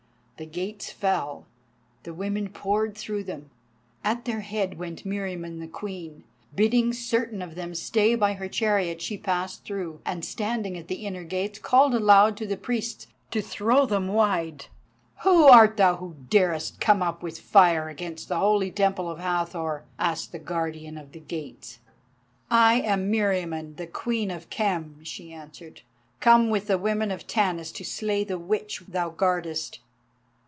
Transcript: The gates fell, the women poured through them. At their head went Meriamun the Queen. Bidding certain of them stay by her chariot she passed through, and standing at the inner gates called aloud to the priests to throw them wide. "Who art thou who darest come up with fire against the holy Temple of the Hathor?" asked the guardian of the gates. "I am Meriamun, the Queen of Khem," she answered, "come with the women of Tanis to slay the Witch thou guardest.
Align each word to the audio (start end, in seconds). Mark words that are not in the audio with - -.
The 0.37 0.47
gates 0.47 0.91
fell, 0.91 1.45
the 2.01 2.15
women 2.15 2.49
poured 2.49 2.97
through 2.97 3.25
them. 3.25 3.51
At 4.03 4.25
their 4.25 4.39
head 4.39 4.79
went 4.79 5.05
Meriamun 5.05 5.59
the 5.59 5.67
Queen. 5.67 6.23
Bidding 6.55 6.93
certain 6.93 7.43
of 7.43 7.53
them 7.53 7.75
stay 7.75 8.15
by 8.15 8.33
her 8.33 8.49
chariot 8.49 9.03
she 9.03 9.19
passed 9.19 9.63
through, 9.63 10.01
and 10.03 10.25
standing 10.25 10.75
at 10.79 10.87
the 10.87 11.05
inner 11.05 11.23
gates 11.23 11.59
called 11.59 11.93
aloud 11.93 12.37
to 12.37 12.47
the 12.47 12.57
priests 12.57 13.05
to 13.29 13.39
throw 13.39 13.85
them 13.85 14.07
wide. 14.07 14.65
"Who 15.21 15.43
art 15.43 15.77
thou 15.77 15.97
who 15.97 16.15
darest 16.31 16.79
come 16.81 17.03
up 17.03 17.21
with 17.21 17.39
fire 17.39 17.87
against 17.87 18.27
the 18.27 18.39
holy 18.39 18.71
Temple 18.71 19.11
of 19.11 19.17
the 19.17 19.23
Hathor?" 19.25 19.83
asked 19.99 20.31
the 20.31 20.39
guardian 20.39 20.97
of 20.97 21.11
the 21.11 21.19
gates. 21.19 21.77
"I 22.49 22.79
am 22.81 23.11
Meriamun, 23.11 23.75
the 23.75 23.85
Queen 23.85 24.31
of 24.31 24.49
Khem," 24.49 25.01
she 25.03 25.31
answered, 25.31 25.81
"come 26.19 26.49
with 26.49 26.65
the 26.65 26.79
women 26.79 27.11
of 27.11 27.27
Tanis 27.27 27.71
to 27.73 27.83
slay 27.83 28.23
the 28.23 28.39
Witch 28.39 28.81
thou 28.87 29.11
guardest. 29.11 29.77